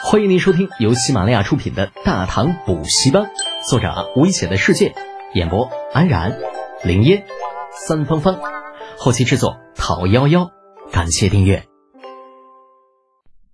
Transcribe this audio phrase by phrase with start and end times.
[0.00, 3.24] 欢迎您收听由喜马拉雅出品的《大唐补习班》，
[3.68, 4.94] 作者危险的世界，
[5.34, 6.38] 演播安然、
[6.84, 7.24] 林烟、
[7.72, 8.38] 三芳芳，
[8.96, 10.50] 后期制作陶幺幺。
[10.92, 11.66] 感谢订阅。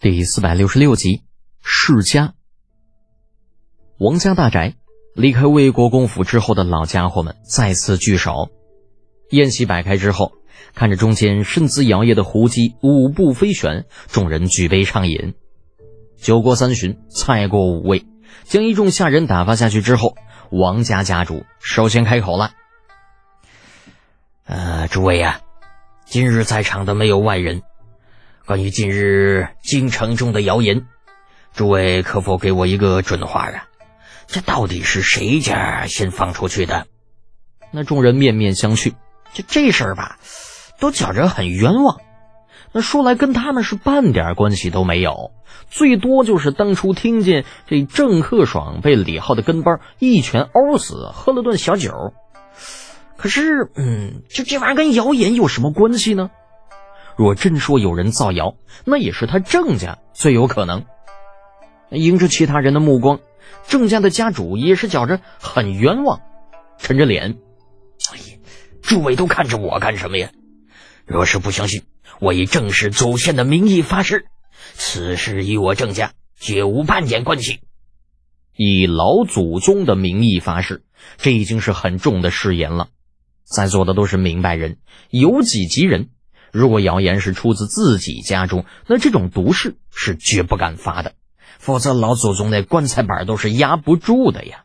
[0.00, 1.24] 第四百六十六集，
[1.62, 2.34] 世家。
[3.98, 4.76] 王家大宅，
[5.14, 8.48] 离开魏国公府之后的老家伙们再次聚首。
[9.30, 10.32] 宴席摆开之后，
[10.74, 15.34] 看着中间身姿摇曳的胡姬舞步飞旋，众人举杯畅饮。
[16.20, 18.04] 酒过三巡，菜过五味，
[18.44, 20.16] 将一众下人打发下去之后，
[20.50, 22.50] 王家家主首先开口了
[24.44, 25.40] ：“呃，诸位呀，
[26.04, 27.62] 今日在场的没有外人，
[28.46, 30.86] 关于近日京城中的谣言，
[31.54, 33.68] 诸位可否给我一个准话啊？
[34.26, 36.86] 这到底是谁家先放出去的？”
[37.70, 38.94] 那众人面面相觑，
[39.32, 40.18] 就这事儿吧，
[40.80, 42.00] 都觉着很冤枉。
[42.72, 45.32] 那说来跟他们是半点关系都没有，
[45.70, 52.12] 最多就是当初听见这郑克爽被李浩的跟班一拳殴死，喝了顿小酒。
[53.16, 56.30] 可是，嗯，这这玩意儿跟谣言有什么关系呢？
[57.16, 60.84] 若真说有人造谣，那也是他郑家最有可能。
[61.90, 63.18] 迎着其他人的目光，
[63.66, 66.20] 郑家的家主也是觉着很冤枉，
[66.78, 67.38] 沉着脸
[68.12, 68.38] ：“哎呀，
[68.82, 70.28] 诸位都看着我干什么呀？
[71.08, 71.82] 若是不相信。”
[72.20, 74.26] 我以正氏祖先的名义发誓，
[74.74, 77.60] 此事与我郑家绝无半点关系。
[78.56, 80.82] 以老祖宗的名义发誓，
[81.16, 82.88] 这已经是很重的誓言了。
[83.44, 84.78] 在座的都是明白人，
[85.10, 86.08] 有己及人。
[86.50, 91.14] 如果谣言是出自自己家中，那这种毒誓是绝不敢发的，
[91.58, 94.64] 否则老祖宗那棺材板都是压不住的呀。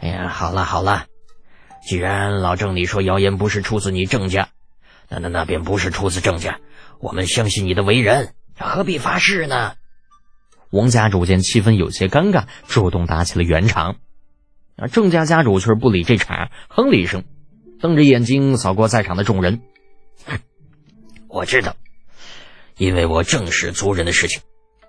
[0.00, 1.06] 哎呀，好了好了，
[1.88, 4.50] 既然老郑你说谣言不是出自你郑家。
[5.12, 6.58] 那那那便不是出自郑家，
[6.98, 9.74] 我们相信你的为人，何必发誓呢？
[10.70, 13.96] 王家主见气氛有些尴尬，主动打起了圆场。
[14.74, 17.24] 而郑家家主却不理这茬，哼了一声，
[17.78, 19.60] 瞪着眼睛扫过在场的众人。
[20.24, 20.38] 哼
[21.28, 21.76] 我知道，
[22.78, 24.40] 因为我正是族人的事情，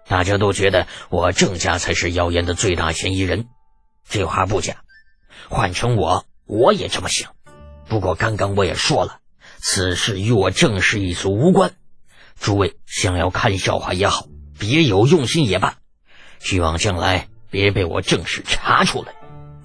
[0.08, 3.50] 大家都觉得我郑家才是谣言的最大嫌疑人。
[4.08, 4.78] 这话不假，
[5.50, 7.34] 换成我，我也这么想。
[7.90, 9.19] 不过刚刚我也说了。
[9.66, 11.72] 此事与我郑氏一族无关，
[12.38, 14.28] 诸位想要看笑话也好，
[14.59, 15.78] 别有用心也罢，
[16.40, 19.13] 希望将来别被我郑氏查出来，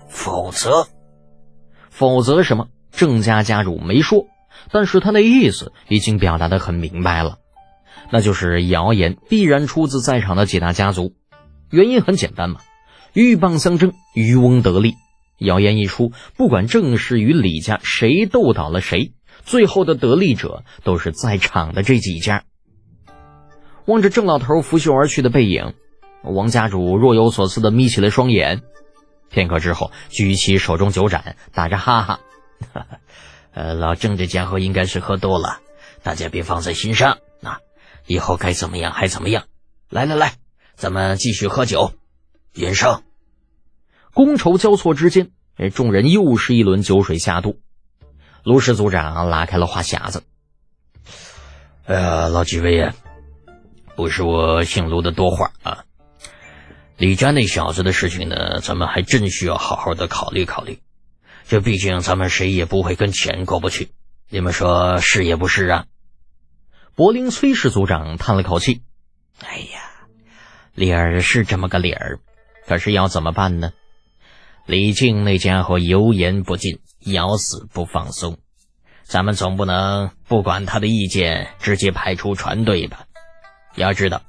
[0.08, 0.86] 否则，
[1.90, 2.68] 否则什么？
[2.92, 4.28] 郑家家主没说，
[4.70, 7.38] 但是他的意思已经表达的很明白了，
[8.12, 11.16] 那就是谣言必然出自在场的几大家族，
[11.72, 12.60] 原因很简单嘛，
[13.14, 14.94] 鹬蚌相争，渔翁得利，
[15.38, 19.12] 谣言一出，不管郑氏与李家谁斗倒了谁。
[19.48, 22.44] 最后的得利者都是在场的这几家。
[23.86, 25.72] 望着郑老头拂袖而去的背影，
[26.22, 28.60] 王家主若有所思的眯起了双眼。
[29.30, 32.20] 片刻之后，举起手中酒盏，打着哈哈
[32.74, 32.98] ：“哈 哈
[33.52, 35.60] 呃，老郑这家伙应该是喝多了，
[36.02, 37.16] 大家别放在心上。
[37.42, 37.60] 啊
[38.06, 39.44] 以后该怎么样还怎么样。
[39.88, 40.34] 来来来，
[40.76, 41.92] 咱们继续喝酒，
[42.52, 43.02] 云生。”
[44.12, 45.30] 觥筹交错之间，
[45.74, 47.60] 众人又是一轮酒水下肚。
[48.48, 50.22] 卢氏族长拉开了话匣子
[51.84, 52.94] ：“哎呀，老几位呀，
[53.94, 55.84] 不是我姓卢的多话啊。
[56.96, 60.80] 李家那小子的事情呢，咱们还真需要好好的考虑考虑。
[61.46, 63.90] 这毕竟咱们谁也不会跟钱过不去，
[64.30, 65.84] 你们说是也不是啊？”
[66.96, 68.80] 柏林崔氏族长叹了口气
[69.44, 70.08] ：“哎呀，
[70.74, 72.18] 理儿是这么个理儿，
[72.66, 73.72] 可是要怎么办呢？
[74.64, 76.80] 李靖那家伙油盐不进。”
[77.12, 78.38] 咬死不放松，
[79.04, 83.04] 咱们总不能不管他的意见，直接派出船队吧？
[83.74, 84.22] 要知道，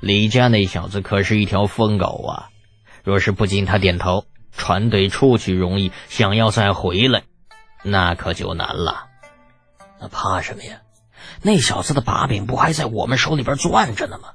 [0.00, 2.48] 李家那小子可是一条疯狗啊！
[3.02, 4.26] 若是不经他点头，
[4.56, 7.22] 船队出去容易，想要再回来，
[7.82, 9.06] 那可就难了。
[10.00, 10.80] 那怕什么呀？
[11.42, 14.30] 那小子的把柄不还在我们手里边攥着呢吗？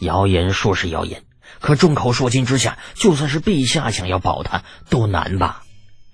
[0.00, 1.24] 谣言说是谣言，
[1.60, 5.62] 可众口铄金之下，就算是陛下想要保他，都难吧？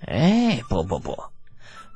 [0.05, 1.23] 哎，不不不，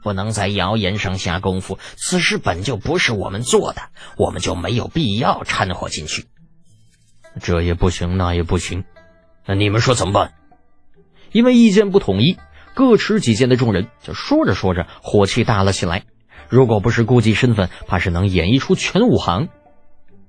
[0.03, 1.77] 不能在谣言上下功夫。
[1.95, 3.81] 此事本就不是我们做的，
[4.17, 6.25] 我们就没有必要掺和进去。
[7.41, 8.85] 这也不行，那也不行，
[9.45, 10.33] 那你们说怎么办？
[11.31, 12.37] 因为意见不统一，
[12.73, 16.03] 各持己见的众人就说着说着，火气大了起来。
[16.47, 19.49] 如果不是顾忌身份，怕是能演绎出全武行。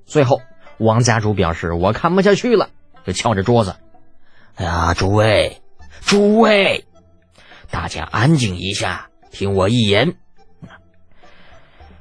[0.05, 0.43] 最后，
[0.79, 2.71] 王家主表示：“我看不下去了。”
[3.07, 3.77] 就敲着桌子
[4.57, 5.63] ：“哎呀，诸位，
[6.01, 6.85] 诸位！”
[7.71, 10.17] 大家安静一下，听我一言。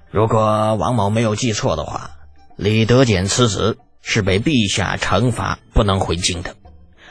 [0.09, 2.11] 如果王某没有记错的话，
[2.55, 6.55] 李德俭此子是被陛下惩罚不能回京的。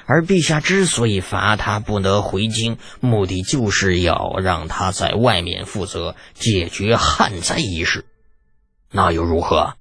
[0.07, 8.07] 而陛下之所以罚他不能回京，目的就是要让他在外面负责解决旱灾一事。
[8.91, 9.75] 那又如何？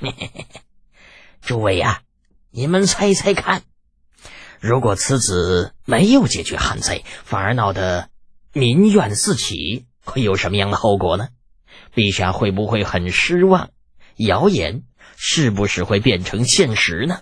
[1.40, 2.02] 诸位呀，
[2.50, 3.62] 你们猜猜看，
[4.60, 8.10] 如果此子没有解决旱灾，反而闹得
[8.52, 11.28] 民怨四起，会有什么样的后果呢？
[11.94, 13.70] 陛下会不会很失望？
[14.16, 14.82] 谣言
[15.16, 17.20] 是不是会变成现实呢？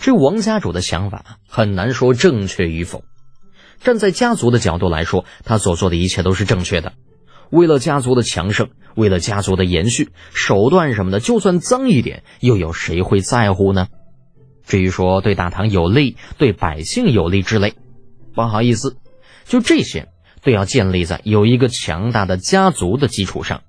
[0.00, 3.04] 这王家主的想法很难说正确与否。
[3.80, 6.94] 站在家族的角度来说，他所做的一切都是正确的。
[7.50, 13.86] 为了家族的强盛，为了家族的延续，手段什么的，就算脏一点，又有谁会在乎呢？
[14.66, 17.74] 至于说对大唐有利、对百姓有利之类，
[18.34, 18.96] 不好意思，
[19.44, 20.08] 就这些
[20.42, 23.62] 都要建立在有一个强大的家族的基础上。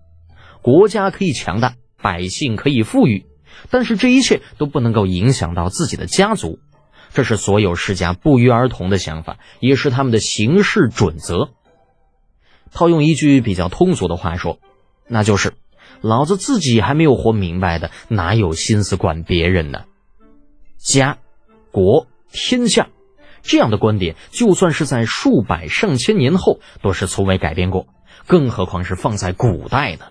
[0.62, 3.26] 国家可以强大，百姓可以富裕。
[3.70, 6.60] 但是这一切都不能够影响到自己的家族，
[7.14, 11.50] 这是所有世家不约而同的想法，也是他们的行事准则。
[12.72, 14.60] 套用一句比较通俗的话说，
[15.08, 15.54] 那就是
[16.02, 19.84] 老子自己还没有活明白的，哪有心思管别人呢？
[20.86, 21.18] 家、
[21.72, 22.90] 国、天下
[23.42, 27.88] 这样的观点，就算是在数百上千年后，都是从未改变过，
[28.28, 30.06] 更何况是放在古代呢？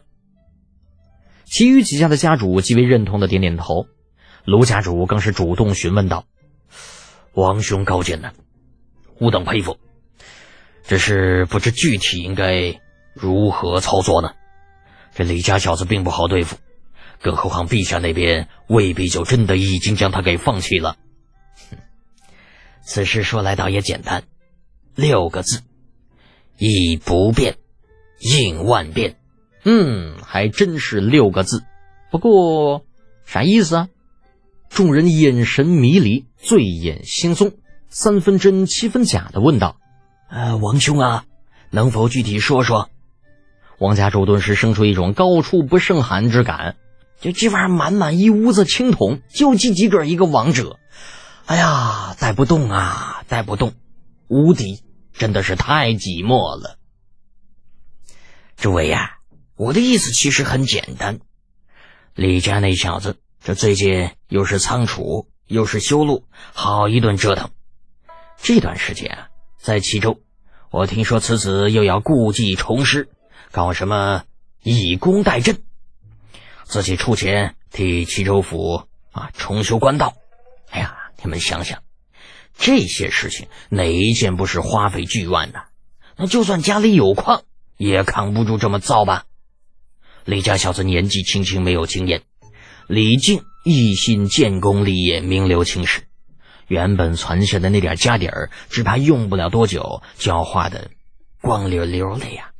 [1.45, 3.87] 其余几家的家主极为认同的点点头，
[4.45, 6.25] 卢家主更是主动询问道
[7.35, 8.33] ：“王兄高见呢，
[9.21, 9.79] 吾等佩服。
[10.83, 12.81] 只是不知具体应该
[13.15, 14.33] 如何操作呢？
[15.15, 16.57] 这李家小子并不好对付，
[17.25, 20.99] 更何况陛下那边未必就真的已经将他给放弃了。
[21.71, 21.79] 哼，
[22.83, 24.25] 此事说来倒也简单，
[24.95, 25.63] 六个字：
[26.59, 27.57] 以不变
[28.21, 29.17] 应万变。”
[29.65, 31.65] 嗯，还真是六个字。
[32.11, 32.85] 不过
[33.25, 33.89] 啥意思啊？
[34.69, 37.55] 众人眼神迷离，醉眼惺忪，
[37.89, 39.79] 三分真七分假的问道
[40.29, 41.25] ：“呃，王兄啊，
[41.71, 42.91] 能否具体说说？”
[43.81, 46.77] 王家主顿时生出一种高处不胜寒之感。
[47.21, 50.79] 就这玩意儿，满满一屋子青铜，就记几个一个王者。
[51.47, 53.75] 哎呀，带不动啊，带不动，
[54.29, 54.83] 无敌，
[55.13, 56.79] 真的是太寂寞了。
[58.57, 59.19] 诸位呀。
[59.57, 61.21] 我的意思其实很简单，
[62.13, 67.51] 李家那小子这最近又是仓储又是修路，好一顿折腾。
[68.37, 69.29] 这段时间啊，
[69.61, 70.21] 在齐州，
[70.73, 73.09] 我听说此子又要故技重施，
[73.53, 74.25] 搞什么
[74.65, 75.59] 以工代赈，
[76.75, 80.15] 自己出钱替齐州府啊重修官道。
[80.71, 81.85] 哎呀，你们想想，
[82.59, 85.61] 这些事情哪一件不是花费巨万呢？
[86.17, 87.45] 那就算家里有矿，
[87.77, 89.27] 也扛不住这么造吧。
[90.25, 92.23] 李家小子年纪轻轻，没有经验。
[92.89, 96.09] 李靖一心建功立业，名留青史。
[96.67, 100.91] 原本存下的那点家底儿，只怕用不了多久就要花的
[101.41, 102.51] 光溜溜的呀。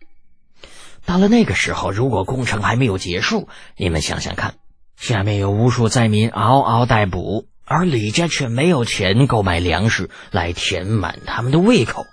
[1.07, 4.55] 到了那个时候，如果工程还没有结束，你们想想看，
[4.97, 12.05] 下面有无数灾民嗷嗷待哺，而李家却没有钱购买粮食来填满他们的胃口，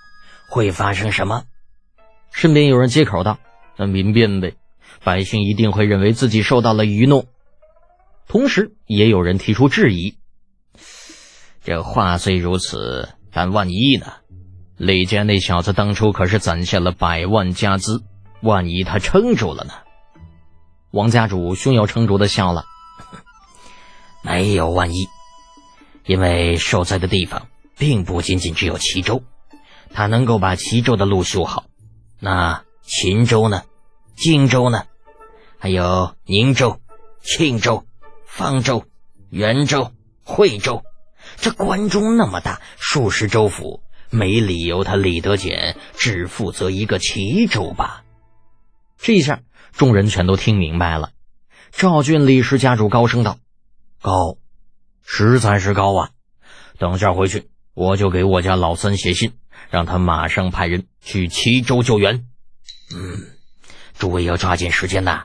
[0.49, 1.43] 会发生什么？
[2.31, 3.39] 身边有人接口道
[3.77, 4.55] ：“那民变呗。”
[5.03, 7.25] 百姓一定会认为自己受到了愚弄，
[8.27, 10.17] 同时也有人提出质疑。
[11.63, 14.13] 这话虽如此，但万一呢？
[14.77, 18.03] 李家那小子当初可是攒下了百万家资，
[18.41, 19.73] 万一他撑住了呢？
[20.91, 22.65] 王家主胸有成竹的笑了
[24.23, 25.07] ：“没有万一，
[26.05, 29.23] 因为受灾的地方并不仅仅只有齐州，
[29.93, 31.65] 他能够把齐州的路修好，
[32.19, 33.63] 那秦州呢？
[34.15, 34.85] 荆州呢？”
[35.57, 36.79] 还有宁州、
[37.21, 37.85] 庆州、
[38.25, 38.85] 方州、
[39.29, 39.91] 元州、
[40.23, 40.83] 惠州，
[41.37, 48.03] 这关中那么大，数十州府，没理由他李德俭只负责一个齐州吧？
[49.03, 49.41] 这一下，
[49.73, 51.09] 众人全都听明白了。
[51.71, 53.39] 赵俊李氏家主高声道
[53.99, 54.37] ：“高，
[55.03, 56.09] 实在是高啊！
[56.77, 59.33] 等下回去，我就给我家老三写信，
[59.71, 62.27] 让他马上派人去齐州救援。
[62.93, 63.25] 嗯，
[63.97, 65.23] 诸位要抓紧时间呐！”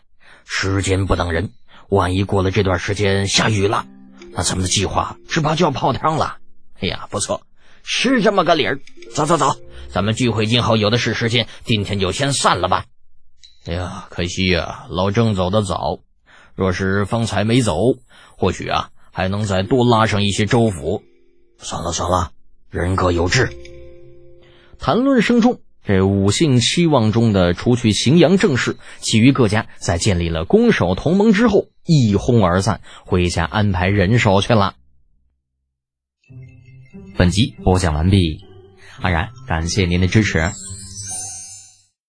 [0.48, 1.50] 时间不等人，
[1.90, 3.86] 万一过了这段时间下雨了，
[4.30, 6.38] 那咱们的计划只怕就要泡汤了。
[6.80, 7.46] 哎呀，不错，
[7.82, 8.80] 是这么个理儿。
[9.14, 9.54] 走走走，
[9.90, 12.86] 咱们聚会今后有的是时间，今天就先散了吧。
[13.66, 16.00] 哎呀，可惜呀，老郑走得早。
[16.54, 17.74] 若是方才没走，
[18.36, 21.02] 或许啊还能再多拉上一些州府。
[21.58, 22.30] 算了算了，
[22.70, 23.52] 人各有志。
[24.78, 34.74] 谈论声中，这五姓七望中的，除去荥阳郑氏，其余各家在建立了攻守同盟之后，一哄而散，回家安排人手去了。
[37.16, 38.44] 本集播讲完毕，
[39.00, 40.52] 安然感谢您的支持。